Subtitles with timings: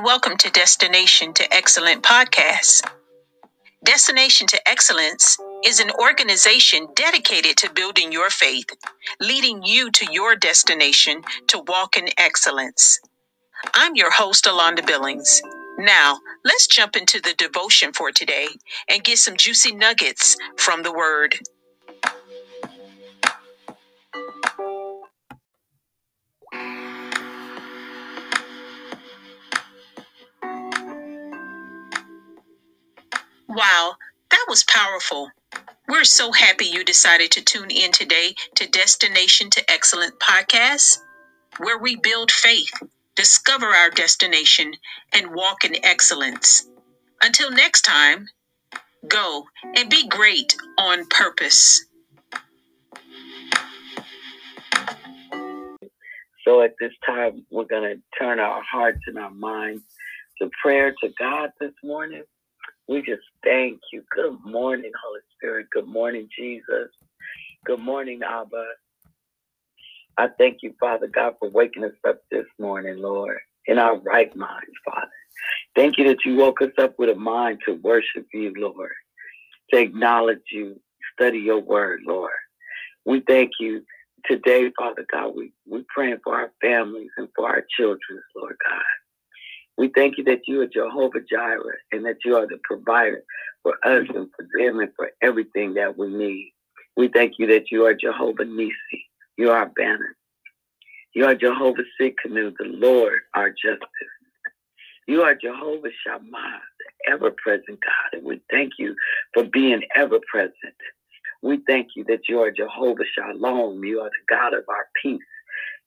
[0.00, 2.88] and welcome to Destination to Excellence podcast.
[3.84, 8.64] Destination to Excellence is an organization dedicated to building your faith,
[9.20, 12.98] leading you to your destination to walk in excellence.
[13.74, 15.42] I'm your host, Alonda Billings.
[15.76, 18.48] Now, let's jump into the devotion for today
[18.88, 21.36] and get some juicy nuggets from the Word.
[33.50, 33.96] Wow,
[34.30, 35.28] that was powerful.
[35.88, 40.98] We're so happy you decided to tune in today to Destination to Excellence podcast,
[41.58, 42.70] where we build faith,
[43.16, 44.72] discover our destination,
[45.12, 46.68] and walk in excellence.
[47.24, 48.28] Until next time,
[49.08, 51.84] go and be great on purpose.
[56.44, 59.82] So at this time, we're going to turn our hearts and our minds
[60.40, 62.22] to prayer to God this morning.
[62.90, 64.02] We just thank you.
[64.10, 65.68] Good morning, Holy Spirit.
[65.70, 66.88] Good morning, Jesus.
[67.64, 68.64] Good morning, Abba.
[70.18, 74.34] I thank you, Father God, for waking us up this morning, Lord, in our right
[74.34, 75.06] minds, Father.
[75.76, 78.90] Thank you that you woke us up with a mind to worship you, Lord,
[79.72, 80.80] to acknowledge you,
[81.14, 82.32] study your word, Lord.
[83.06, 83.84] We thank you
[84.28, 85.34] today, Father God.
[85.36, 88.82] We, we're praying for our families and for our children, Lord God.
[89.80, 93.22] We thank you that you are Jehovah Jireh and that you are the provider
[93.62, 96.52] for us and for them and for everything that we need.
[96.98, 99.08] We thank you that you are Jehovah Nisi.
[99.38, 100.16] You are our banner.
[101.14, 103.88] You are Jehovah Tsidkenu, the Lord, our justice.
[105.08, 108.18] You are Jehovah Shammah, the ever present God.
[108.18, 108.94] And we thank you
[109.32, 110.76] for being ever present.
[111.40, 113.82] We thank you that you are Jehovah Shalom.
[113.82, 115.20] You are the God of our peace.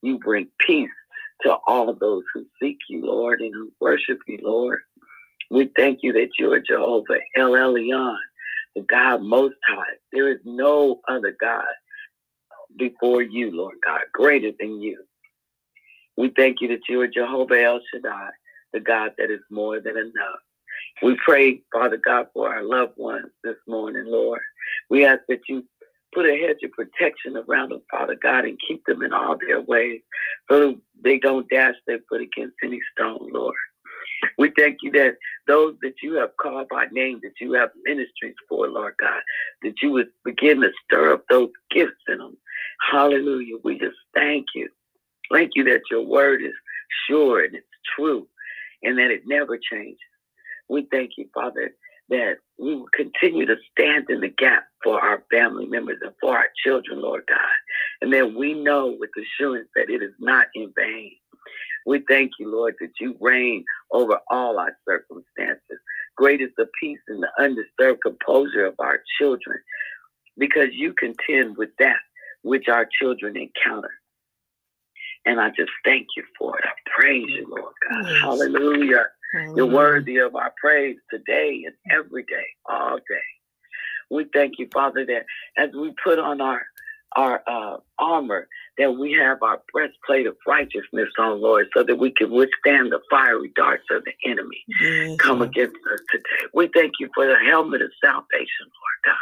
[0.01, 0.89] You bring peace
[1.41, 4.79] to all those who seek you, Lord, and who worship you, Lord.
[5.49, 8.17] We thank you that you are Jehovah El Elyon,
[8.75, 9.95] the God most high.
[10.11, 11.65] There is no other God
[12.77, 15.03] before you, Lord God, greater than you.
[16.17, 18.29] We thank you that you are Jehovah El Shaddai,
[18.71, 20.39] the God that is more than enough.
[21.01, 24.41] We pray, Father God, for our loved ones this morning, Lord.
[24.89, 25.65] We ask that you
[26.13, 29.61] put a hedge of protection around them, Father God, and keep them in all their
[29.61, 30.01] ways
[30.49, 33.55] so they don't dash their foot against any stone, Lord.
[34.37, 38.35] We thank you that those that you have called by name, that you have ministries
[38.47, 39.21] for, Lord God,
[39.63, 42.37] that you would begin to stir up those gifts in them.
[42.91, 43.57] Hallelujah.
[43.63, 44.69] We just thank you.
[45.31, 46.53] Thank you that your word is
[47.07, 48.27] sure and it's true
[48.81, 49.97] and that it never changes.
[50.69, 51.71] We thank you, Father,
[52.09, 56.37] that we will continue to stand in the gap for our family members and for
[56.37, 57.39] our children, Lord God.
[58.01, 61.13] And that we know with assurance that it is not in vain.
[61.85, 65.79] We thank you, Lord, that you reign over all our circumstances.
[66.15, 69.57] Great is the peace and the undisturbed composure of our children
[70.37, 71.97] because you contend with that
[72.43, 73.91] which our children encounter.
[75.25, 76.65] And I just thank you for it.
[76.65, 78.05] I praise you, Lord God.
[78.05, 78.21] Yes.
[78.21, 79.05] Hallelujah.
[79.33, 79.55] Hallelujah.
[79.55, 83.29] You're worthy of our praise today and every day, all day.
[84.11, 85.25] We thank you, Father, that
[85.57, 86.61] as we put on our
[87.15, 88.47] our uh, armor,
[88.79, 93.01] that we have our breastplate of righteousness on, Lord, so that we can withstand the
[93.09, 95.15] fiery darts of the enemy yes.
[95.17, 96.49] come against us today.
[96.55, 99.15] We thank you for the helmet of salvation, Lord God.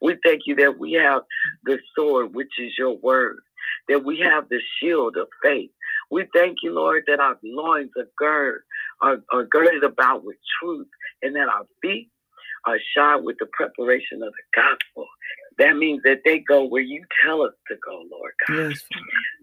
[0.00, 1.22] We thank you that we have
[1.64, 3.40] the sword, which is your word,
[3.88, 5.70] that we have the shield of faith.
[6.10, 8.62] We thank you, Lord, that our loins are girded,
[9.00, 10.88] are, are girded about with truth,
[11.22, 12.10] and that our feet
[12.66, 15.06] are shod with the preparation of the gospel.
[15.58, 18.70] That means that they go where you tell us to go, Lord God.
[18.70, 18.82] Yes.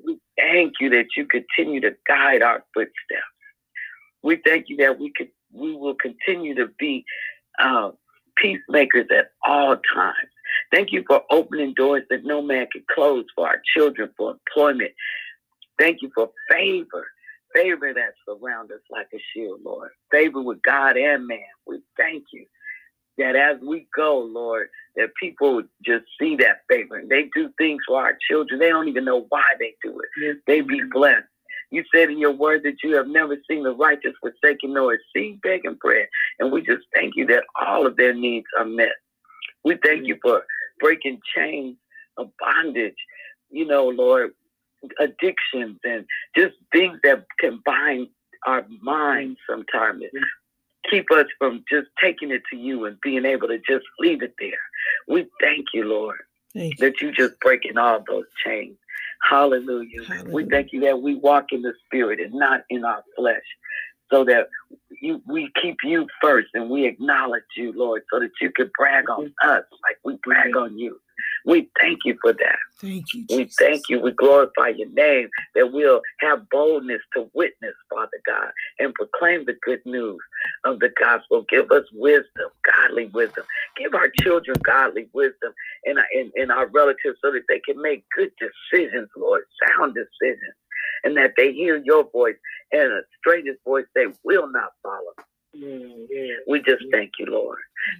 [0.05, 3.35] We thank you that you continue to guide our footsteps.
[4.23, 7.05] We thank you that we could we will continue to be
[7.59, 7.91] uh,
[8.37, 10.29] peacemakers at all times.
[10.73, 14.91] Thank you for opening doors that no man can close for our children, for employment.
[15.79, 17.07] Thank you for favor,
[17.55, 19.91] favor that surrounds us like a shield, Lord.
[20.11, 21.39] Favor with God and man.
[21.67, 22.45] We thank you
[23.17, 27.81] that as we go, Lord, that people just see that favor and they do things
[27.87, 28.59] for our children.
[28.59, 30.09] They don't even know why they do it.
[30.21, 30.35] Yes.
[30.47, 31.25] They be blessed.
[31.71, 34.97] You said in your word that you have never seen the righteous forsaken nor a
[35.15, 36.07] seed begging bread.
[36.39, 38.93] And we just thank you that all of their needs are met.
[39.63, 40.45] We thank you for
[40.79, 41.77] breaking chains
[42.17, 42.95] of bondage,
[43.49, 44.31] you know, Lord,
[44.99, 46.05] addictions and
[46.37, 48.07] just things that can bind
[48.45, 50.23] our minds sometimes mm-hmm.
[50.89, 54.33] keep us from just taking it to you and being able to just leave it
[54.39, 54.51] there.
[55.07, 56.19] We thank you, Lord,
[56.53, 56.85] thank you.
[56.85, 58.77] that you just breaking all those chains.
[59.27, 60.03] Hallelujah.
[60.07, 60.33] Hallelujah.
[60.33, 63.43] We thank you that we walk in the spirit and not in our flesh.
[64.11, 64.49] so that
[65.01, 69.09] you, we keep you first and we acknowledge you, Lord, so that you can brag
[69.09, 69.49] on mm-hmm.
[69.49, 70.63] us like we brag mm-hmm.
[70.63, 70.99] on you.
[71.45, 72.57] We thank you for that.
[72.79, 73.25] Thank you.
[73.27, 73.37] Jesus.
[73.59, 73.99] We thank you.
[73.99, 79.55] We glorify your name that we'll have boldness to witness, Father God, and proclaim the
[79.63, 80.17] good news
[80.65, 81.45] of the gospel.
[81.49, 83.45] Give us wisdom, godly wisdom.
[83.77, 85.53] Give our children godly wisdom
[85.85, 90.55] and, and, and our relatives so that they can make good decisions, Lord, sound decisions,
[91.03, 92.35] and that they hear your voice
[92.71, 95.13] and a stranger's voice they will not follow.
[95.55, 96.07] Mm,
[96.47, 97.59] we just thank you, Lord.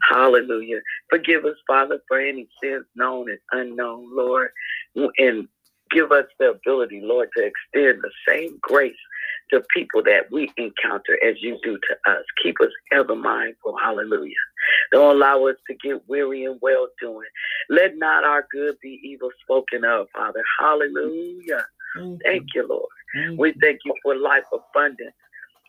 [0.10, 0.80] Hallelujah.
[1.10, 4.50] Forgive us, Father, for any sins known and unknown, Lord.
[5.18, 5.48] And
[5.92, 8.96] give us the ability, Lord, to extend the same grace
[9.52, 12.26] to people that we encounter as you do to us.
[12.44, 13.78] Keep us ever mindful.
[13.82, 14.34] Hallelujah.
[14.92, 17.28] Don't allow us to get weary and well doing.
[17.70, 20.44] Let not our good be evil spoken of, Father.
[20.60, 21.66] Hallelujah.
[22.24, 22.90] Thank you, Lord.
[23.38, 25.14] We thank you for life abundance.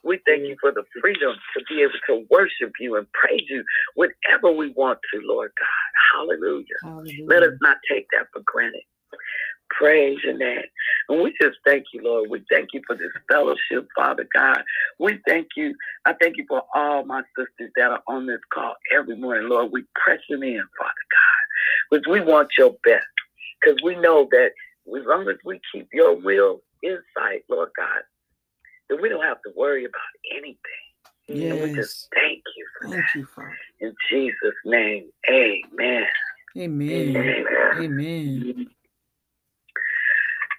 [0.07, 3.65] We thank you for the freedom to be able to worship you and praise you
[3.97, 6.15] whenever we want to, Lord God.
[6.15, 6.65] Hallelujah.
[6.83, 7.27] Hallelujah.
[7.27, 8.83] Let us not take that for granted.
[9.71, 10.63] Praise your name.
[11.09, 12.31] And we just thank you, Lord.
[12.31, 14.63] We thank you for this fellowship, Father God.
[15.01, 15.75] We thank you.
[16.07, 19.73] I thank you for all my sisters that are on this call every morning, Lord.
[19.73, 23.05] We press them in, Father God, because we want your best.
[23.61, 24.51] Because we know that
[24.97, 28.03] as long as we keep your will in sight, Lord God,
[28.89, 30.01] that we don't have to worry about
[30.37, 30.57] anything.
[31.29, 31.53] Yes.
[31.53, 33.19] And we just thank you for thank that.
[33.19, 33.59] You, Father.
[33.81, 36.07] In Jesus' name, amen.
[36.57, 37.17] Amen.
[37.17, 37.45] Amen.
[37.79, 38.67] amen.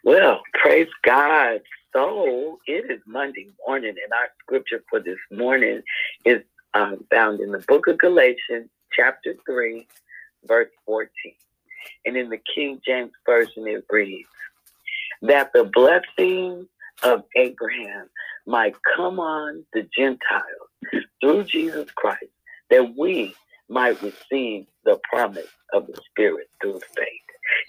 [0.03, 1.62] Well, praise God.
[1.94, 5.81] So it is Monday morning, and our scripture for this morning
[6.25, 6.41] is
[6.74, 9.88] um, found in the book of Galatians, chapter 3,
[10.45, 11.09] verse 14.
[12.06, 14.29] And in the King James Version, it reads,
[15.24, 16.68] That the blessing
[17.03, 18.09] of Abraham
[18.45, 22.25] might come on the Gentiles through Jesus Christ,
[22.69, 23.35] that we
[23.69, 27.07] might receive the promise of the Spirit through faith.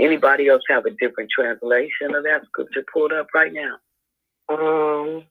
[0.01, 3.77] Anybody else have a different translation of that scripture pulled up right now?
[4.49, 5.25] Um,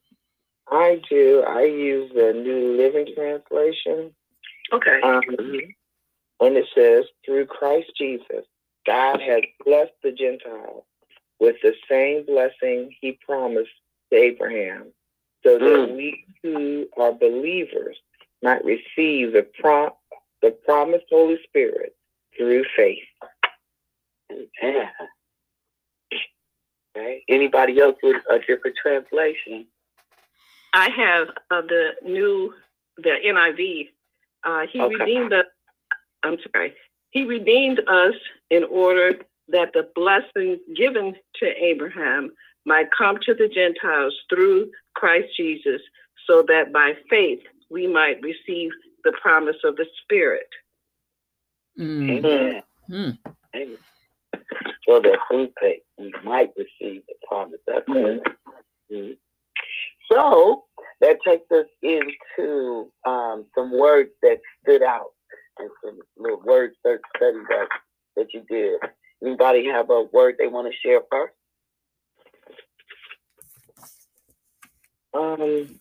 [0.69, 1.43] I do.
[1.47, 4.13] I use the New Living Translation.
[4.73, 4.99] Okay.
[5.01, 5.21] Um,
[6.39, 8.45] and it says, through Christ Jesus,
[8.85, 10.83] God has blessed the Gentiles
[11.39, 13.69] with the same blessing he promised
[14.11, 14.87] to Abraham,
[15.43, 15.95] so that mm.
[15.95, 17.97] we who are believers
[18.41, 19.91] might receive the prom-
[20.41, 21.95] the promised Holy Spirit
[22.37, 22.99] through faith.
[24.61, 24.89] Yeah.
[26.95, 27.23] Okay.
[27.29, 29.67] Anybody else with a different translation?
[30.73, 32.53] I have uh, the new,
[32.97, 33.89] the NIV.
[34.43, 34.95] Uh, he okay.
[34.95, 35.45] redeemed us.
[36.23, 36.73] I'm sorry.
[37.11, 38.15] He redeemed us
[38.49, 39.13] in order
[39.49, 42.31] that the blessing given to Abraham
[42.67, 45.81] might come to the Gentiles through Christ Jesus,
[46.27, 47.39] so that by faith
[47.71, 48.71] we might receive
[49.03, 50.49] the promise of the Spirit.
[51.79, 52.17] Mm.
[52.17, 52.63] Amen.
[52.89, 53.17] Mm.
[53.55, 53.77] Amen.
[54.87, 57.59] So that through faith we might receive the promise.
[57.65, 58.19] That's mm.
[58.91, 59.17] mm.
[60.11, 60.65] So
[61.01, 65.11] that takes us into um, some words that stood out
[65.59, 67.67] and some little word search study that,
[68.15, 68.79] that you did.
[69.23, 71.33] Anybody have a word they want to share first?
[75.13, 75.79] Um,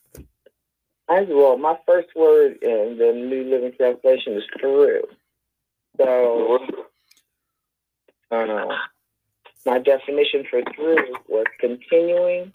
[1.08, 5.02] as well, my first word in the New Living Translation is through.
[5.98, 6.58] So,
[8.30, 8.66] uh,
[9.64, 12.52] my definition for through was continuing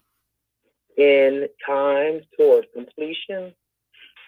[0.96, 3.54] in time toward completion,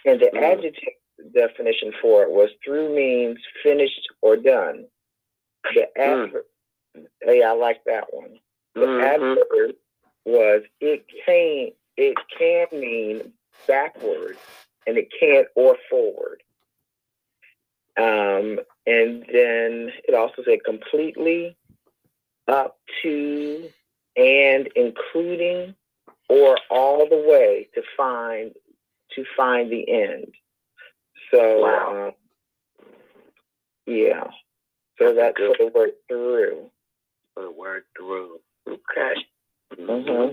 [0.06, 0.42] and the mm.
[0.42, 0.94] adjective
[1.34, 4.86] definition for it was through means finished or done.
[5.74, 6.02] The mm.
[6.02, 6.44] adverb,
[6.96, 7.06] mm.
[7.26, 8.38] yeah, I like that one.
[8.74, 9.04] The mm-hmm.
[9.04, 9.76] adverb
[10.24, 13.32] was it came it can mean
[13.66, 14.36] backward
[14.86, 16.42] and it can't or forward.
[17.96, 21.56] Um, and then it also said completely
[22.48, 23.70] up to
[24.16, 25.74] and including
[26.28, 28.52] or all the way to find
[29.14, 30.34] to find the end.
[31.30, 32.08] So wow.
[32.08, 32.84] uh,
[33.86, 34.24] yeah.
[34.98, 36.70] So that's, for the word through.
[37.34, 38.40] For the word through.
[38.68, 39.26] Okay.
[39.78, 40.32] Mm-hmm.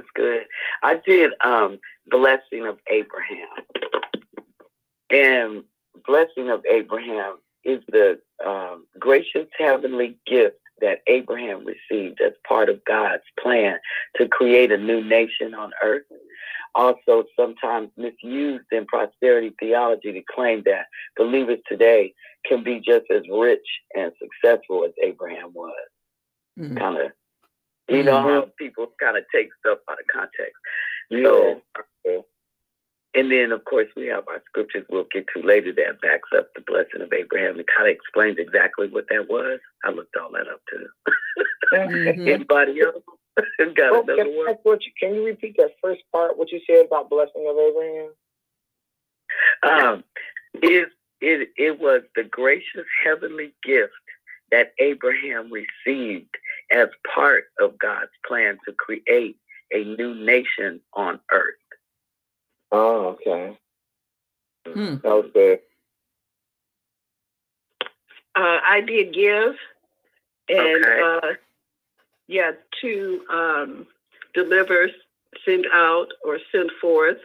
[0.00, 0.46] That's good.
[0.82, 3.48] I did um blessing of Abraham.
[5.10, 5.64] And
[6.06, 12.82] blessing of Abraham is the um, gracious heavenly gift that Abraham received as part of
[12.86, 13.78] God's plan
[14.16, 16.04] to create a new nation on earth.
[16.74, 22.14] Also, sometimes misused in prosperity theology to claim that believers today
[22.46, 25.74] can be just as rich and successful as Abraham was.
[26.58, 26.78] Mm-hmm.
[26.78, 27.12] Kind of
[27.90, 28.28] you know mm-hmm.
[28.28, 30.56] how people kind of take stuff out of context.
[31.12, 31.60] So
[33.12, 36.48] And then, of course, we have our scriptures we'll get to later that backs up
[36.54, 37.58] the blessing of Abraham.
[37.58, 39.58] and kind of explains exactly what that was.
[39.84, 40.86] I looked all that up too.
[41.74, 42.28] mm-hmm.
[42.28, 43.02] Anybody else
[43.74, 44.56] got well, another one?
[44.62, 46.38] What you, can you repeat that first part?
[46.38, 48.12] What you said about blessing of Abraham?
[49.62, 50.04] Um,
[50.54, 50.88] it
[51.20, 53.92] it it was the gracious heavenly gift
[54.50, 56.34] that Abraham received
[56.70, 59.36] as part of God's plan to create
[59.72, 61.54] a new nation on earth.
[62.72, 63.58] Oh, okay.
[64.66, 64.96] Hmm.
[65.02, 65.60] That was good.
[68.36, 69.56] Uh, I did give,
[70.48, 71.00] and okay.
[71.02, 71.32] uh,
[72.28, 73.86] yeah, to um,
[74.34, 74.88] deliver,
[75.44, 77.18] send out, or send forth,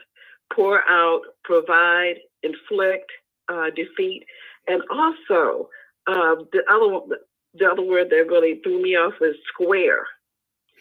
[0.51, 3.11] pour out, provide, inflict,
[3.49, 4.25] uh, defeat,
[4.67, 5.69] and also
[6.07, 7.17] uh, the other
[7.57, 10.05] the other word that really threw me off was square.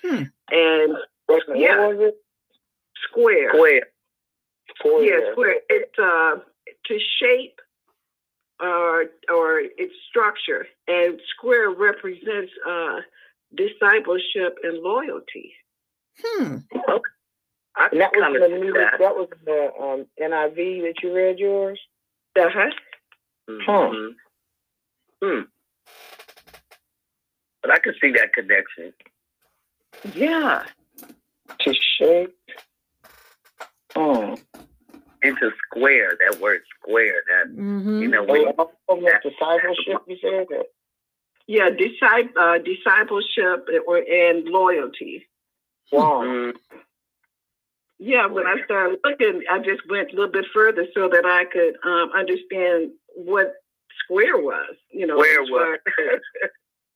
[0.03, 0.25] Hmm.
[0.51, 0.97] And
[1.55, 1.93] yeah,
[3.09, 3.51] square.
[3.51, 3.87] Square.
[4.79, 5.05] Square.
[5.05, 5.57] Yeah, square.
[5.69, 6.37] It's uh,
[6.87, 7.61] to shape
[8.61, 13.01] or or its structure, and square represents uh,
[13.55, 15.53] discipleship and loyalty.
[16.23, 16.57] Hmm.
[16.73, 17.11] Okay.
[17.77, 18.99] I and that was the new, that.
[19.01, 21.81] that was the um, NIV that you read yours.
[22.39, 22.71] Uh huh.
[23.51, 24.13] Mm-hmm.
[25.23, 25.41] Hmm.
[27.65, 28.93] But I can see that connection.
[30.15, 30.65] Yeah.
[31.61, 32.37] To shape.
[33.97, 34.37] Oh
[35.25, 36.17] into square.
[36.21, 37.23] That word square.
[37.29, 38.03] That mm-hmm.
[38.03, 40.03] you know, when, oh, that, discipleship.
[40.07, 40.67] You said that.
[41.47, 45.27] Yeah, disciple, uh, discipleship or and loyalty.
[45.91, 46.23] Wow.
[46.25, 46.59] Mm-hmm.
[47.99, 51.45] Yeah, when I started looking, I just went a little bit further so that I
[51.45, 53.55] could um, understand what
[54.03, 54.77] square was.
[54.91, 55.79] You know, where was.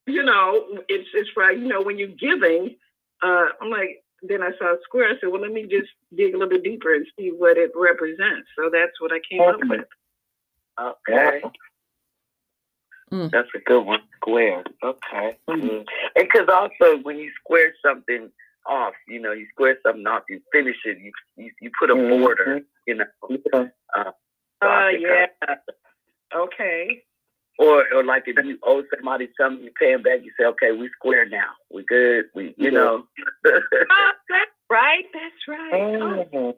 [0.09, 1.57] You know, it's it's right.
[1.57, 2.77] You know, when you're giving,
[3.23, 5.09] uh, I'm like, then I saw a square.
[5.09, 7.71] I said, well, let me just dig a little bit deeper and see what it
[7.75, 8.49] represents.
[8.57, 9.87] So that's what I came up with.
[10.81, 11.43] Okay.
[13.13, 13.31] Mm.
[13.31, 14.01] That's a good one.
[14.17, 14.65] Square.
[14.83, 15.37] Okay.
[15.49, 15.83] Mm-hmm.
[16.15, 18.31] Because also, when you square something
[18.67, 21.95] off, you know, you square something off, you finish it, you you, you put a
[21.95, 22.21] mm-hmm.
[22.21, 23.71] border, you know.
[23.97, 24.11] Uh,
[24.63, 25.27] uh yeah.
[26.35, 27.05] Okay.
[27.59, 30.21] Or, or like if you owe somebody something, you pay them back.
[30.23, 31.51] You say, "Okay, we square now.
[31.71, 32.27] We good.
[32.33, 33.05] We, you know."
[33.47, 33.61] oh,
[34.29, 35.05] that's right.
[35.13, 35.75] That's right.
[35.75, 36.29] Oh.
[36.35, 36.57] oh.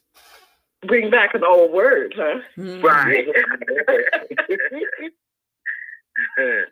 [0.85, 2.41] Bring back an old word, huh?
[2.57, 2.85] Mm-hmm.
[2.85, 3.25] Right.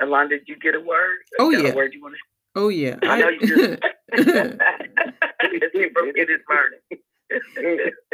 [0.00, 1.18] Alon, did you get a word?
[1.38, 1.68] Oh yeah.
[1.72, 2.20] A word you want to
[2.54, 2.96] Oh yeah.
[3.02, 3.80] I know you just
[4.12, 4.60] it
[6.30, 6.80] is burning.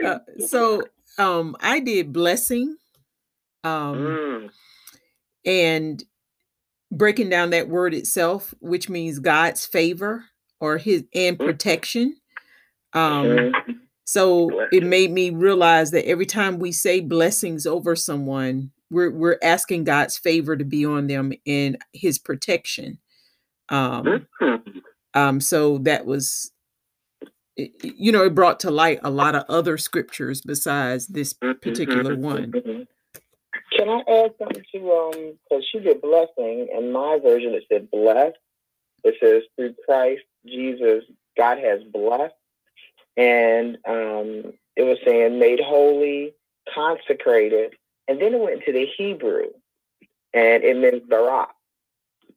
[0.05, 0.83] uh, so
[1.19, 2.77] um I did blessing.
[3.65, 4.49] Um mm.
[5.45, 6.05] and
[6.93, 10.27] breaking down that word itself, which means God's favor
[10.61, 11.45] or his and mm.
[11.45, 12.17] protection.
[12.93, 13.73] Um mm-hmm.
[14.05, 19.39] so it made me realize that every time we say blessings over someone, we're we're
[19.43, 22.99] asking God's favor to be on them and his protection.
[23.69, 24.79] Um, mm-hmm.
[25.15, 26.53] um, so that was,
[27.57, 32.23] you know, it brought to light a lot of other scriptures besides this particular mm-hmm.
[32.23, 32.87] one.
[33.77, 35.39] Can I add something to um?
[35.49, 38.37] Because she did blessing, and my version it said blessed.
[39.05, 41.05] It says through Christ Jesus,
[41.37, 42.35] God has blessed,
[43.17, 46.35] and um, it was saying made holy,
[46.73, 47.75] consecrated,
[48.09, 49.49] and then it went into the Hebrew,
[50.33, 51.51] and it meant barak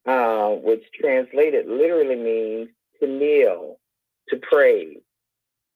[0.06, 3.78] uh, which translated literally means to kneel,
[4.30, 5.00] to praise.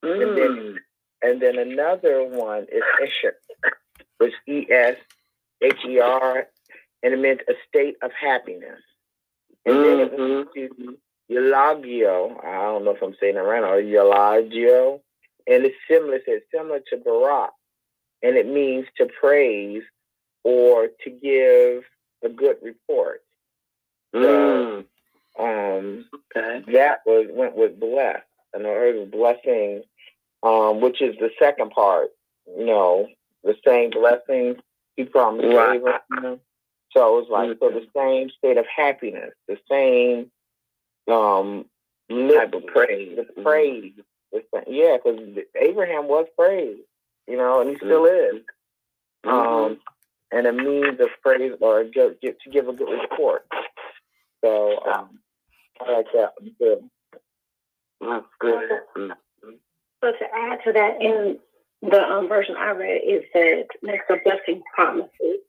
[0.04, 0.22] Mm.
[0.22, 0.78] And, then, mm.
[1.22, 3.36] and then another one is Esher,
[4.18, 4.98] which E S
[5.62, 6.48] H E R,
[7.02, 8.82] and it meant a state of happiness.
[9.66, 9.84] And mm-hmm.
[9.84, 10.86] then it went mm-hmm.
[10.88, 10.98] to
[11.30, 15.00] I don't know if I'm saying it right, or Eulogio,
[15.48, 17.52] and it's similar, it's similar to Barak,
[18.22, 19.84] and it means to praise
[20.44, 21.84] or to give
[22.24, 23.22] a good report.
[24.14, 24.86] Mm.
[25.40, 26.06] um,
[26.36, 26.64] okay.
[26.72, 28.22] that was went with bless,
[28.54, 29.84] and it was blessing,
[30.44, 32.10] um, which is the second part.
[32.58, 33.08] You know,
[33.44, 34.58] the same blessing
[34.96, 35.78] he promised right.
[35.78, 36.40] Abraham.
[36.92, 37.60] So it was like mm-hmm.
[37.60, 40.32] so the same state of happiness, the same
[41.12, 41.66] um
[42.10, 43.94] type of praise, the praise.
[44.34, 44.72] Mm-hmm.
[44.72, 45.20] Yeah, because
[45.60, 46.82] Abraham was praised,
[47.28, 48.38] you know, and he still mm-hmm.
[48.38, 48.44] is.
[49.26, 50.38] Um, mm-hmm.
[50.38, 52.16] and a means of praise or to
[52.52, 53.46] give a good report.
[54.44, 55.20] So um,
[55.82, 56.90] I like that one too.
[58.02, 58.70] That's good.
[60.04, 61.40] So to add to that, in
[61.82, 65.40] the um, version I read, it said next to blessing promises.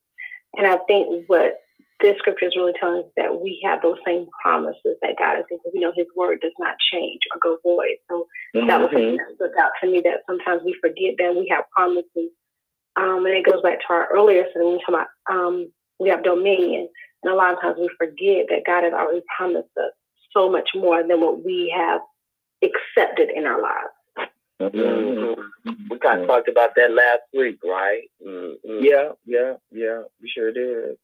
[0.57, 1.59] And I think what
[2.01, 5.45] this scripture is really telling us that we have those same promises that God is
[5.49, 5.73] given.
[5.73, 7.97] we know, His word does not change or go void.
[8.09, 8.67] So mm-hmm.
[8.69, 10.03] that was something that stood out to me.
[10.05, 12.31] That sometimes we forget that we have promises,
[12.97, 16.09] um, and it goes back to our earlier study when we talk about um, we
[16.09, 16.89] have dominion,
[17.23, 19.93] and a lot of times we forget that God has already promised us
[20.33, 22.01] so much more than what we have
[22.63, 24.31] accepted in our lives.
[24.61, 25.73] Mm-hmm.
[25.91, 28.03] We kind of talked about that last week, right?
[28.27, 28.85] Mm-hmm.
[28.85, 30.03] Yeah, yeah, yeah.
[30.21, 30.97] We sure did.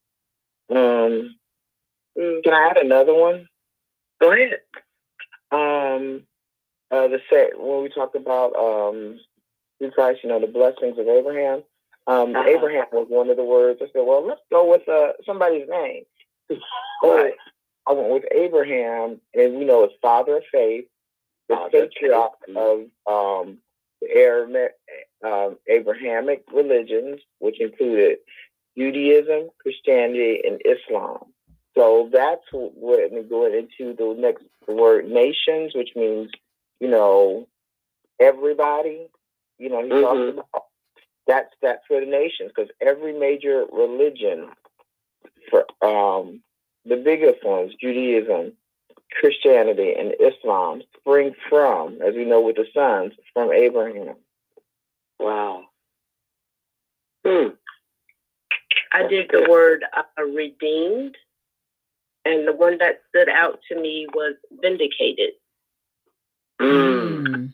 [0.71, 1.37] Um,
[2.19, 2.43] mm.
[2.45, 3.49] can I add another one?
[4.21, 4.61] Go ahead.
[5.53, 6.23] Um,
[6.91, 9.19] uh, the say when we talk about um,
[9.79, 11.63] through Christ, you know, the blessings of Abraham.
[12.07, 12.49] Um, uh-huh.
[12.49, 13.81] Abraham was one of the words.
[13.83, 16.05] I said, well, let's go with uh, somebody's name.
[17.03, 17.35] right.
[17.87, 20.85] I went with Abraham, and we know it's father of faith,
[21.49, 23.59] the patriarch of um,
[24.01, 24.71] the
[25.25, 28.19] um, Abrahamic religions, which included
[28.77, 31.33] Judaism, Christianity, and Islam.
[31.77, 36.31] So that's what we're going into the next word, nations, which means,
[36.81, 37.49] you know,
[38.21, 39.09] everybody.
[39.59, 40.03] You know, he mm-hmm.
[40.03, 40.50] talks about
[41.31, 44.49] that's that's for the nations because every major religion,
[45.49, 46.41] for um,
[46.85, 48.53] the biggest ones, Judaism,
[49.21, 54.17] Christianity, and Islam, spring from, as we know with the sons, from Abraham.
[55.21, 55.67] Wow.
[57.25, 57.51] Hmm.
[58.93, 61.17] I did the word uh, redeemed,
[62.25, 65.35] and the one that stood out to me was vindicated,
[66.61, 67.53] mm.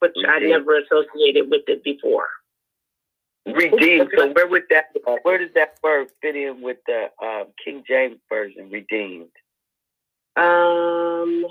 [0.00, 2.26] which I never associated with it before.
[3.46, 4.10] Redeemed.
[4.16, 4.86] So where would that?
[5.22, 8.70] Where does that word fit in with the uh, King James version?
[8.70, 9.30] Redeemed.
[10.36, 11.46] Um,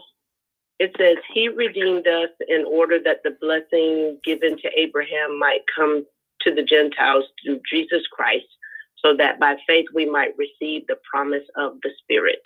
[0.79, 6.05] it says he redeemed us in order that the blessing given to Abraham might come
[6.41, 8.47] to the Gentiles through Jesus Christ,
[9.03, 12.39] so that by faith we might receive the promise of the Spirit.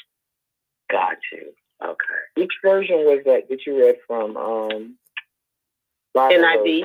[0.89, 1.53] Got you.
[1.83, 2.21] Okay.
[2.35, 4.37] Which version was that that you read from?
[4.37, 4.97] Um,
[6.15, 6.83] NIV.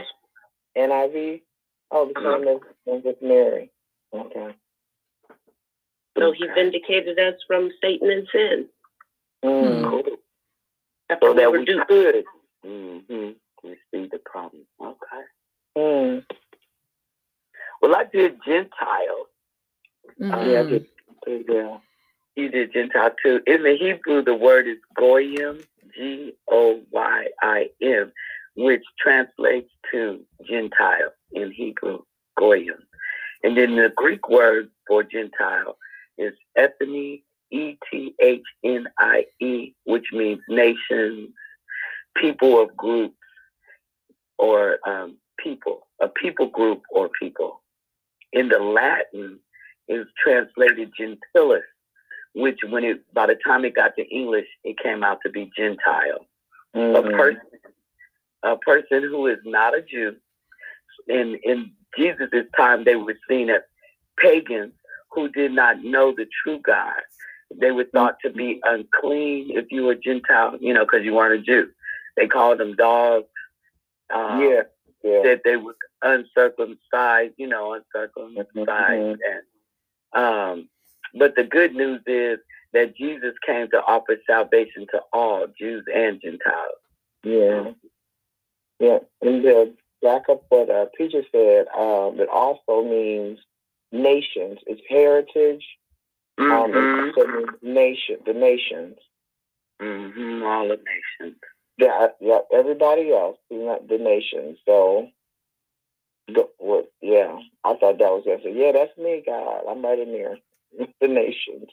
[0.77, 1.43] NIV.
[1.91, 3.71] Oh, the same with Mary.
[4.13, 4.55] Okay.
[6.19, 8.69] So he vindicated us from Satan and sin.
[9.45, 9.89] Mm.
[9.89, 10.03] Cool.
[11.09, 11.83] That's so that we do.
[11.89, 12.25] could
[12.67, 13.31] mm-hmm.
[13.63, 14.63] receive the problem.
[14.81, 15.23] Okay.
[15.77, 16.25] Mm.
[17.81, 19.27] Well, I did Gentile.
[20.21, 20.33] Mm-hmm.
[20.33, 20.87] Uh, yeah, I did,
[21.49, 21.79] yeah.
[22.35, 23.41] You did Gentile too.
[23.47, 25.61] In the Hebrew, the word is goyim,
[25.97, 28.13] G O Y I M,
[28.57, 31.13] which translates to Gentile
[31.49, 32.01] in Hebrew,
[32.39, 32.83] goyim.
[33.43, 35.77] And then the Greek word for Gentile
[36.17, 41.31] is ethnie, E T H N I E, which means nations,
[42.17, 43.17] people of groups,
[44.39, 47.63] or um, people, a people group or people.
[48.33, 49.39] In the Latin,
[49.89, 51.63] is translated gentilis,
[52.35, 55.51] which when it by the time it got to English, it came out to be
[55.57, 56.27] Gentile.
[56.77, 57.07] Mm-hmm.
[57.07, 57.41] A person,
[58.43, 60.17] a person who is not a Jew.
[61.09, 63.63] In in Jesus' time, they were seen as
[64.19, 64.73] pagans
[65.11, 67.01] who did not know the true God.
[67.55, 71.41] They were thought to be unclean if you were Gentile, you know, because you weren't
[71.41, 71.71] a Jew.
[72.17, 73.27] They called them dogs.
[74.13, 74.63] Um, yeah,
[75.03, 75.23] yeah.
[75.23, 79.21] That they were uncircumcised, you know, uncircumcised, mm-hmm.
[80.15, 80.69] and um,
[81.15, 82.39] but the good news is
[82.73, 86.79] that Jesus came to offer salvation to all Jews and Gentiles.
[87.25, 87.71] Yeah,
[88.79, 88.99] yeah.
[89.23, 93.39] And to back up what uh, Peter said, um, it also means
[93.93, 94.59] nations.
[94.67, 95.65] It's heritage.
[96.39, 97.21] Um, mm-hmm.
[97.21, 98.97] It nation, the nations.
[99.83, 100.43] Mm-hmm.
[100.45, 101.39] All the nations.
[101.79, 102.39] Yeah, yeah.
[102.53, 104.59] Everybody else, not the nations.
[104.67, 105.09] So
[106.59, 108.41] what, yeah, I thought that was it.
[108.43, 109.63] So yeah, that's me, God.
[109.69, 110.39] I'm right in there.
[111.01, 111.69] the nations.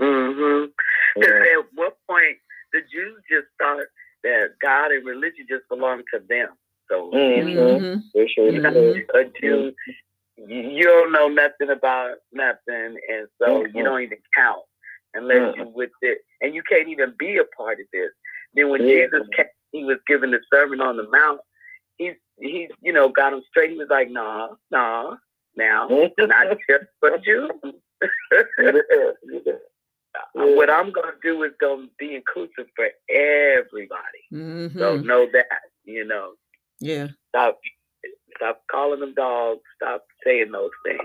[0.00, 0.70] Mm-hmm.
[1.16, 1.58] Yeah.
[1.58, 2.38] At what point
[2.72, 3.84] the Jews just thought
[4.22, 6.48] that God and religion just belonged to them.
[6.90, 8.10] So mm-hmm.
[8.34, 9.72] sure you know, a Jew,
[10.36, 13.76] you don't know nothing about nothing, and so mm-hmm.
[13.76, 14.62] you don't even count
[15.14, 15.60] unless mm-hmm.
[15.60, 18.10] you with it, and you can't even be a part of this.
[18.54, 19.06] Then when yeah.
[19.06, 21.40] Jesus came, he was given the sermon on the mount
[22.00, 23.70] he's he's you know got him straight.
[23.70, 25.16] He was like, nah, nah,
[25.56, 27.50] now not just for you.
[30.32, 34.24] what I'm gonna do is gonna be inclusive for everybody.
[34.32, 34.78] Mm-hmm.
[34.78, 35.46] So know that,
[35.84, 36.32] you know.
[36.80, 37.08] Yeah.
[37.28, 37.58] Stop
[38.36, 41.00] stop calling them dogs, stop saying those things.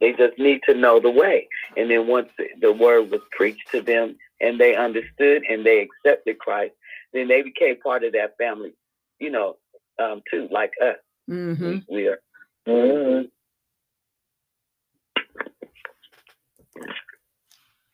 [0.00, 1.48] They just need to know the way.
[1.76, 6.38] And then once the word was preached to them and they understood and they accepted
[6.38, 6.74] Christ,
[7.12, 8.72] then they became part of that family,
[9.18, 9.56] you know,
[10.02, 10.96] um, too, like us.
[11.28, 11.70] Mm-hmm.
[11.70, 12.18] We, we, are.
[12.66, 13.26] Mm-hmm.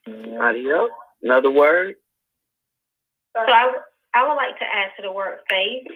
[0.09, 0.91] Anybody else?
[1.23, 1.97] Another word?
[3.35, 3.73] So I,
[4.15, 5.87] I would like to add to the word faith.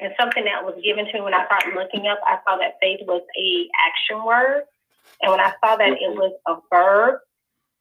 [0.00, 2.78] And something that was given to me when I started looking up, I saw that
[2.80, 4.64] faith was a action word.
[5.22, 7.20] And when I saw that it was a verb,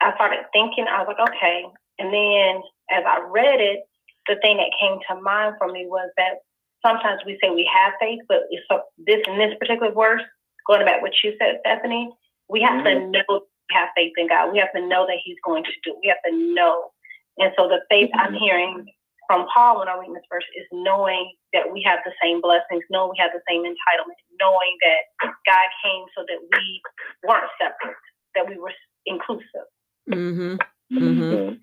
[0.01, 1.65] I started thinking, I was like, okay.
[1.99, 3.83] And then as I read it,
[4.27, 6.43] the thing that came to mind for me was that
[6.85, 8.65] sometimes we say we have faith, but it's
[8.97, 10.21] this in this particular verse,
[10.67, 12.11] going back what you said, Stephanie,
[12.49, 13.11] we have mm-hmm.
[13.11, 14.51] to know we have faith in God.
[14.51, 15.95] We have to know that He's going to do.
[16.01, 16.91] We have to know.
[17.37, 18.19] And so the faith mm-hmm.
[18.19, 18.85] I'm hearing
[19.27, 22.83] from Paul when I read this verse is knowing that we have the same blessings,
[22.89, 26.81] knowing we have the same entitlement, knowing that God came so that we
[27.27, 27.97] weren't separate,
[28.35, 28.71] that we were
[29.05, 29.67] inclusive.
[30.09, 30.55] Mm-hmm.
[30.97, 31.55] Mm-hmm.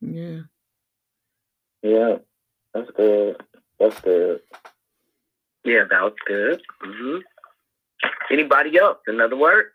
[0.00, 0.40] Yeah.
[1.82, 2.16] Yeah.
[2.74, 3.42] That's good.
[3.80, 4.40] That's good.
[5.64, 6.62] Yeah, that was good.
[6.84, 7.18] Mm-hmm.
[8.30, 8.98] Anybody else?
[9.06, 9.66] Another word?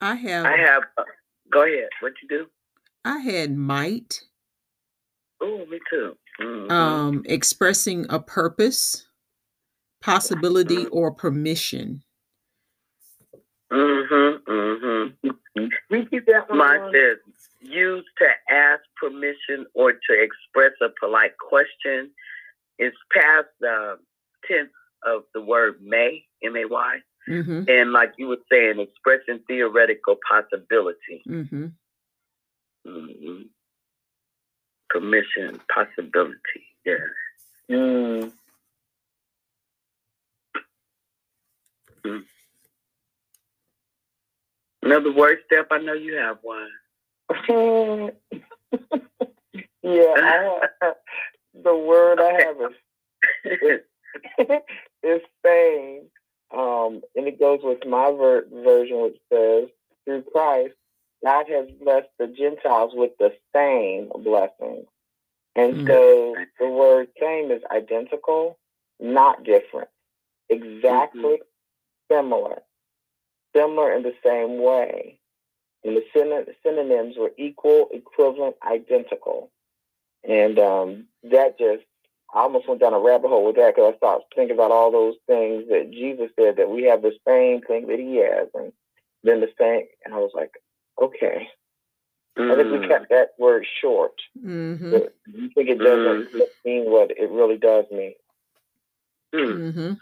[0.00, 0.46] I have.
[0.46, 0.82] I have.
[1.54, 1.88] Go ahead.
[2.00, 2.46] What you do?
[3.04, 4.20] I had might.
[5.40, 6.16] Oh, me too.
[6.40, 6.70] Mm-hmm.
[6.70, 9.06] Um, expressing a purpose,
[10.02, 10.98] possibility, mm-hmm.
[10.98, 12.02] or permission.
[13.72, 14.50] Mm-hmm.
[14.50, 15.68] Mm-hmm.
[15.90, 16.58] Repeat that one.
[16.58, 17.18] Mine says
[17.60, 22.10] used to ask permission or to express a polite question.
[22.78, 23.98] It's past the
[24.46, 24.70] tense
[25.06, 26.98] of the word may, M A Y.
[27.34, 27.62] Mm-hmm.
[27.68, 31.22] And like you were saying, expressing theoretical possibility.
[31.28, 31.66] Mm-hmm.
[32.86, 33.42] Mm-hmm.
[34.90, 36.38] Permission, possibility.
[36.84, 36.94] Yeah.
[37.70, 38.32] Mm.
[42.04, 42.22] Mm.
[44.82, 46.68] Another word step, I know you have one.
[49.82, 50.94] yeah, have,
[51.54, 52.56] the word I have
[53.44, 53.80] is
[55.02, 56.02] is saying,
[56.56, 59.68] um, and it goes with my ver- version, which says,
[60.04, 60.74] through Christ,
[61.24, 64.84] God has blessed the Gentiles with the same blessing.
[65.56, 65.86] And mm-hmm.
[65.86, 68.58] so the word same is identical,
[69.00, 69.88] not different,
[70.48, 72.14] exactly mm-hmm.
[72.14, 72.62] similar,
[73.54, 75.18] similar in the same way.
[75.84, 79.50] And the syn- synonyms were equal, equivalent, identical.
[80.28, 81.84] And um, that just,
[82.34, 84.90] I almost went down a rabbit hole with that because I started thinking about all
[84.90, 88.48] those things that Jesus said that we have the same thing that he has.
[88.54, 88.72] And
[89.22, 90.50] then the same, and I was like,
[91.00, 91.48] okay.
[92.36, 92.52] Mm.
[92.52, 92.88] I think we mm.
[92.88, 94.14] kept that word short.
[94.44, 94.92] Mm-hmm.
[95.32, 96.40] you think it doesn't mm-hmm.
[96.64, 98.14] mean what it really does mean?
[99.32, 99.72] Mm.
[99.72, 99.92] Mm-hmm.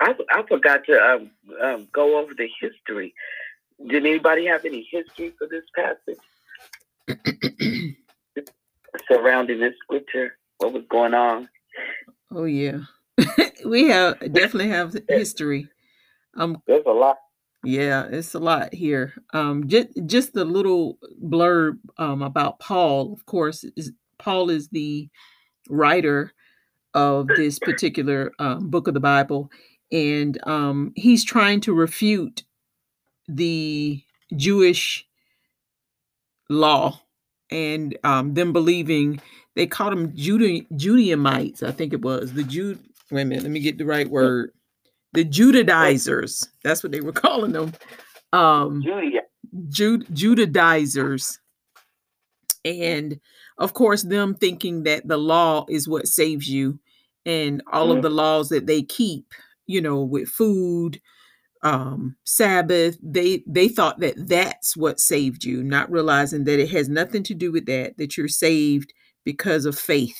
[0.00, 1.30] I, I forgot to um,
[1.60, 3.14] um, go over the history
[3.86, 6.18] did anybody have any history for this passage
[9.08, 10.36] surrounding this scripture?
[10.64, 11.50] What was going on?
[12.32, 12.78] Oh yeah,
[13.66, 15.68] we have definitely have history.
[16.38, 17.18] Um, there's a lot.
[17.64, 19.12] Yeah, it's a lot here.
[19.34, 23.12] Um, just just the little blurb um about Paul.
[23.12, 25.10] Of course, is Paul is the
[25.68, 26.32] writer
[26.94, 29.50] of this particular um, book of the Bible,
[29.92, 32.44] and um, he's trying to refute
[33.28, 34.02] the
[34.34, 35.06] Jewish
[36.48, 37.02] law
[37.50, 39.20] and um, them believing
[39.56, 42.78] they called them Jude- Judaimites, I think it was the Jude.
[43.10, 44.50] Wait a minute, let me get the right word.
[45.12, 46.48] The Judaizers.
[46.64, 47.72] That's what they were calling them.
[48.32, 48.82] Um,
[49.68, 51.38] Jude Judaizers,
[52.64, 53.20] and
[53.58, 56.80] of course, them thinking that the law is what saves you,
[57.24, 57.98] and all mm-hmm.
[57.98, 59.32] of the laws that they keep,
[59.66, 61.00] you know, with food,
[61.62, 62.98] um, Sabbath.
[63.00, 67.34] They they thought that that's what saved you, not realizing that it has nothing to
[67.34, 67.96] do with that.
[67.98, 68.92] That you're saved
[69.24, 70.18] because of faith,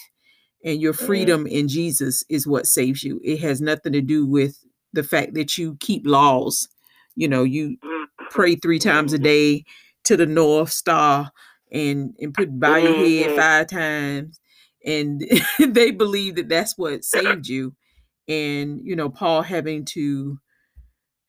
[0.65, 1.07] and your mm-hmm.
[1.07, 3.21] freedom in Jesus is what saves you.
[3.23, 4.59] It has nothing to do with
[4.93, 6.69] the fact that you keep laws.
[7.17, 8.25] You know, you mm-hmm.
[8.31, 9.65] pray three times a day
[10.05, 11.31] to the North Star
[11.73, 13.37] and and put by your head mm-hmm.
[13.37, 14.41] five times,
[14.85, 15.23] and
[15.59, 17.75] they believe that that's what saved you.
[18.29, 20.39] And you know, Paul having to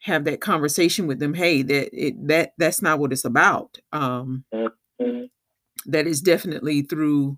[0.06, 4.44] have that conversation with them hey that it that that's not what it's about um
[4.54, 5.24] mm-hmm.
[5.88, 7.36] that is definitely through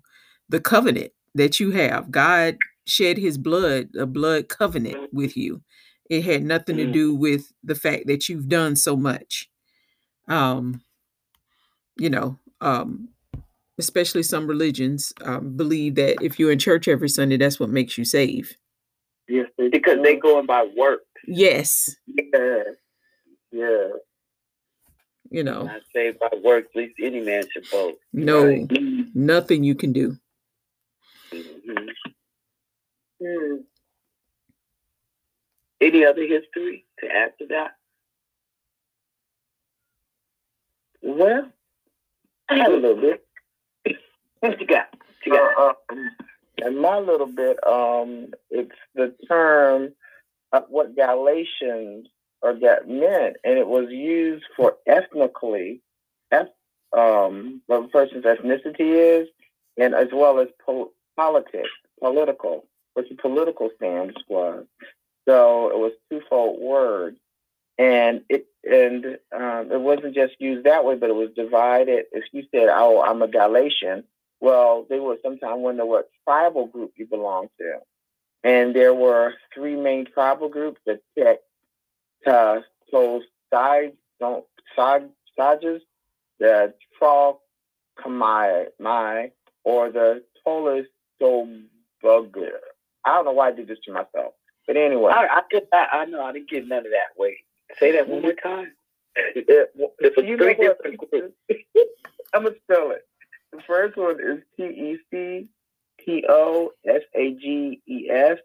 [0.48, 2.56] the covenant that you have god
[2.86, 5.62] shed his blood a blood covenant with you
[6.08, 6.92] it had nothing to mm-hmm.
[6.92, 9.50] do with the fact that you've done so much
[10.28, 10.80] um
[11.98, 13.08] you know um
[13.78, 17.98] especially some religions um, believe that if you're in church every sunday that's what makes
[17.98, 18.56] you save
[19.28, 21.94] yes because they going by work Yes.
[22.06, 22.62] Yeah.
[23.52, 23.88] Yeah.
[25.30, 25.64] You know.
[25.64, 27.98] Not saved by works, at least any man should boast.
[28.12, 28.70] No, right?
[29.14, 30.16] nothing you can do.
[31.68, 33.24] Mm-hmm.
[33.24, 33.64] Mm.
[35.80, 36.84] Any other history?
[37.00, 37.76] to add to that?
[41.02, 41.48] Well,
[42.48, 43.24] I have a little bit.
[44.40, 44.88] what you got?
[44.90, 45.58] What you got?
[45.58, 46.10] Uh, um,
[46.60, 49.92] and my little bit, um, it's the term
[50.52, 52.08] of what Galatians
[52.42, 55.80] or that meant, and it was used for ethnically,
[56.32, 56.48] eth-
[56.96, 59.28] um, what a person's ethnicity is,
[59.76, 61.68] and as well as po- politics,
[62.00, 64.64] political, what the political stance was.
[65.28, 67.16] So it was twofold word,
[67.76, 69.04] and it and
[69.34, 72.04] um, it wasn't just used that way, but it was divided.
[72.12, 74.04] If you said, "Oh, I'm a Galatian,"
[74.40, 77.80] well, they would sometimes wonder what tribal group you belong to,
[78.44, 81.40] and there were three main tribal groups: the Tek,
[82.24, 82.60] Ta,
[82.92, 84.44] so side, don't
[86.38, 87.38] the Trog,
[87.98, 89.32] Kamai, Mai,
[89.64, 90.86] or the Tolis
[91.20, 91.48] So
[92.02, 92.50] bugger.
[93.04, 94.34] I don't know why I did this to myself.
[94.66, 95.12] But anyway.
[95.14, 97.16] I, I, get, I, I know I didn't get none of that.
[97.16, 97.38] Wait.
[97.78, 98.72] Say that one more time.
[99.34, 101.34] It, it's a three different groups.
[102.32, 103.04] I'm going to spell it.
[103.50, 105.48] The first one is T E C
[106.04, 108.38] T O S A G E S.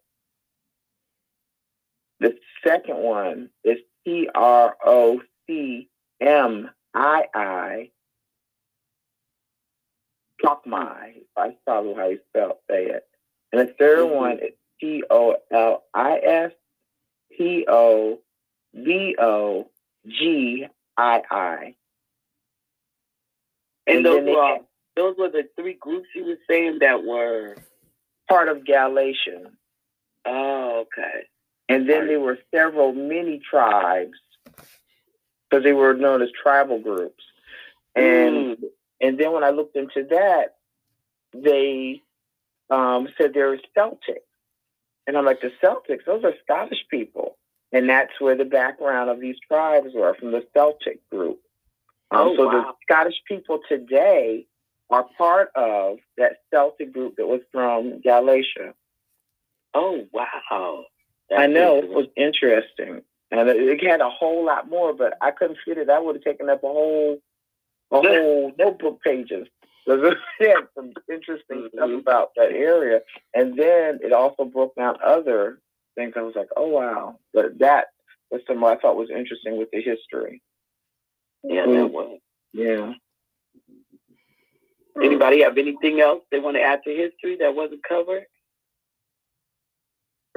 [2.20, 7.90] The second one is T R O C M I I.
[10.46, 13.06] I probably how you spell say it.
[13.52, 14.16] And the 3rd mm-hmm.
[14.16, 16.52] one is T O L I S
[17.38, 18.20] T O
[18.74, 19.70] V O
[20.08, 21.76] G I I.
[23.86, 24.58] And those were
[24.96, 27.56] those were the three groups you were saying that were
[28.30, 29.58] part of Galatian.
[30.26, 31.26] Oh, okay.
[31.70, 34.18] And then there were several mini tribes
[35.50, 37.24] because they were known as tribal groups.
[37.96, 38.64] And mm.
[39.04, 40.56] And then when I looked into that,
[41.34, 42.02] they
[42.70, 44.24] um, said they were Celtic.
[45.06, 47.38] And I'm like, the Celtics, those are Scottish people.
[47.74, 51.40] And that's where the background of these tribes were from the Celtic group.
[52.12, 52.52] Um, oh, so wow.
[52.52, 54.46] the Scottish people today
[54.90, 58.74] are part of that Celtic group that was from Galatia.
[59.74, 60.86] Oh, wow.
[61.30, 61.78] That's I know.
[61.78, 63.02] It was interesting.
[63.32, 65.90] And it had a whole lot more, but I couldn't fit it.
[65.90, 67.18] I would have taken up a whole,
[67.94, 69.48] a whole notebook pages.
[69.88, 70.16] There's
[70.76, 71.78] some interesting mm-hmm.
[71.78, 73.02] stuff about that area.
[73.34, 75.60] And then it also broke down other
[75.96, 76.14] things.
[76.16, 77.20] I was like, oh, wow.
[77.34, 77.88] But that
[78.32, 80.42] was something I thought was interesting with the history.
[81.44, 82.20] Yeah, that was.
[82.54, 82.94] Yeah.
[85.02, 88.24] Anybody have anything else they want to add to history that wasn't covered?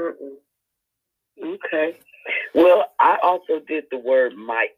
[0.01, 0.37] Mm-mm.
[1.42, 1.99] Okay.
[2.55, 4.71] Well, I also did the word might.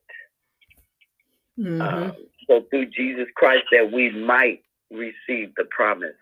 [1.59, 1.81] Mm-hmm.
[1.81, 2.13] Um,
[2.49, 6.17] so through Jesus Christ, that we might receive the promise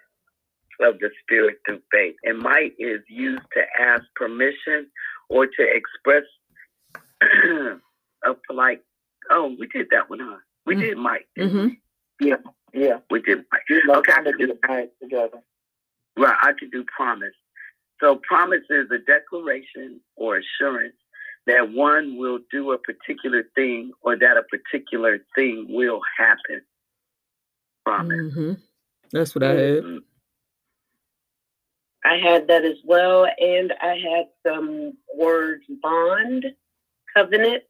[0.80, 2.16] of the Spirit through faith.
[2.24, 4.88] And might is used to ask permission
[5.28, 6.24] or to express
[7.22, 8.82] a polite.
[9.30, 10.36] Oh, we did that one, huh?
[10.66, 10.82] We mm-hmm.
[10.82, 11.26] did might.
[11.38, 11.68] Mm-hmm.
[12.20, 12.36] Yeah,
[12.72, 13.96] yeah, we did might.
[13.98, 15.42] Okay, I could do might together.
[16.18, 17.34] Right, I could do promise.
[18.00, 20.94] So promise is a declaration or assurance
[21.46, 26.60] that one will do a particular thing or that a particular thing will happen.
[27.84, 28.16] Promise.
[28.16, 28.52] Mm-hmm.
[29.12, 29.82] That's what I had.
[29.84, 29.98] Mm-hmm.
[32.04, 36.46] I had that as well, and I had some words bond,
[37.16, 37.64] covenant,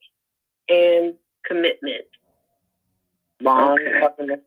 [0.69, 1.15] and
[1.47, 2.05] commitment.
[3.41, 4.01] Bond, okay.
[4.01, 4.43] covenant,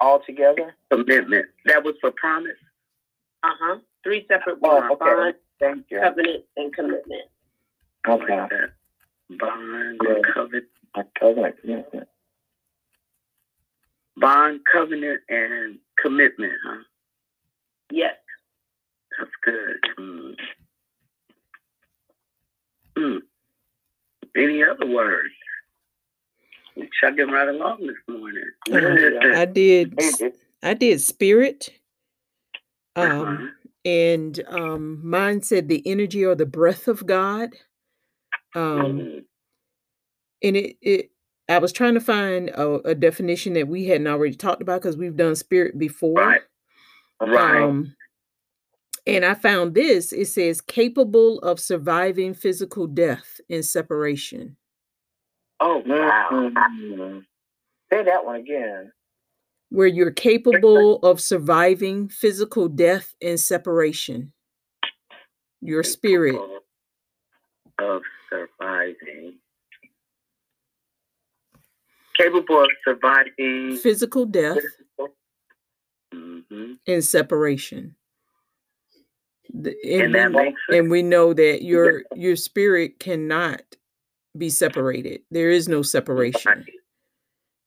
[0.00, 0.74] all together?
[0.90, 1.46] Commitment.
[1.66, 2.52] That was for promise?
[3.44, 3.78] Uh huh.
[4.02, 5.04] Three separate words oh, okay.
[5.04, 6.00] bond, Thank you.
[6.00, 7.22] covenant, and commitment.
[8.08, 8.26] Okay.
[9.38, 10.14] Bond, yeah.
[10.34, 10.66] covenant.
[11.18, 12.08] Covenant, commitment.
[14.16, 16.82] Bond, covenant, and commitment, huh?
[17.90, 18.14] Yes.
[19.18, 19.76] That's good.
[19.98, 20.34] Mm.
[22.96, 23.18] Mm.
[24.36, 25.32] Any other words?
[26.76, 28.44] We chugging right along this morning.
[28.72, 29.98] Uh, I did.
[30.62, 31.70] I did spirit.
[32.94, 33.46] Um, uh-huh.
[33.84, 37.54] and um, mine said the energy or the breath of God.
[38.54, 39.18] Um, mm-hmm.
[40.42, 41.10] and it, it,
[41.48, 44.96] I was trying to find a, a definition that we hadn't already talked about because
[44.96, 46.14] we've done spirit before.
[46.14, 46.40] Right.
[47.20, 47.62] Right.
[47.62, 47.94] Um,
[49.06, 50.12] and I found this.
[50.12, 54.56] It says capable of surviving physical death and separation.
[55.60, 56.28] Oh wow!
[56.32, 57.18] Mm-hmm.
[57.92, 58.92] Say that one again.
[59.70, 64.32] Where you're capable of surviving physical death and separation.
[65.60, 66.40] Your spirit
[67.82, 69.34] of surviving.
[72.16, 74.58] Capable of surviving physical death
[76.14, 76.72] mm-hmm.
[76.86, 77.96] and separation.
[79.52, 83.62] and, and, we, and we know that your your spirit cannot
[84.36, 85.22] be separated.
[85.30, 86.66] There is no separation.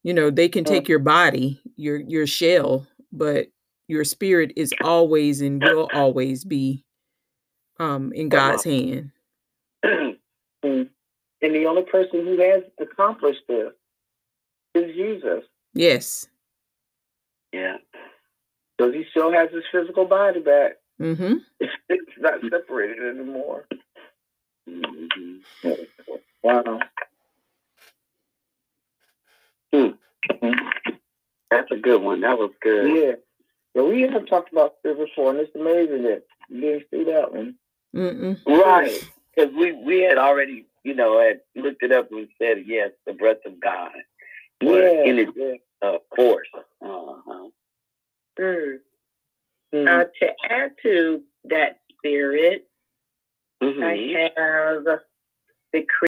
[0.03, 3.47] You know, they can take your body, your your shell, but
[3.87, 6.85] your spirit is always and will always be
[7.79, 9.11] um in God's hand.
[10.65, 10.89] And
[11.55, 13.71] the only person who has accomplished this
[14.73, 15.43] is Jesus.
[15.73, 16.27] Yes.
[17.53, 17.77] Yeah.
[18.77, 20.73] Because he still has his physical body back.
[21.01, 21.35] Mm-hmm.
[21.87, 23.67] It's not separated anymore.
[24.67, 25.69] Mm-hmm.
[26.43, 26.79] Wow.
[29.73, 30.51] Mm-hmm.
[31.51, 32.21] That's a good one.
[32.21, 32.97] That was good.
[32.97, 33.11] Yeah.
[33.75, 37.31] But we have talked about this before, and it's amazing that you didn't see that
[37.31, 37.55] one.
[37.95, 38.45] Mm-mm.
[38.47, 39.09] Right.
[39.35, 43.13] Because we, we had already, you know, had looked it up and said, yes, the
[43.13, 43.91] breath of God.
[44.61, 45.03] Yeah.
[45.03, 45.55] In it, yeah.
[45.81, 46.47] of course.
[46.81, 47.49] Uh-huh.
[48.39, 48.79] Mm.
[49.73, 49.87] Mhm.
[49.87, 52.67] Uh, to add to that spirit,
[53.61, 53.83] Mhm.
[53.83, 55.01] I have the